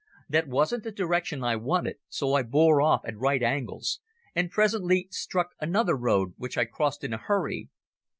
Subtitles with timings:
[0.27, 3.99] That wasn't the direction I wanted, so I bore off at right angles,
[4.33, 7.69] and presently struck another road which I crossed in a hurry.